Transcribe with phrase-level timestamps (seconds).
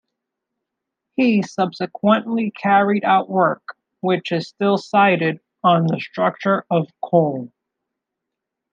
[1.15, 3.61] He subsequently carried out work,
[3.99, 7.53] which is still cited, on the structure of coal.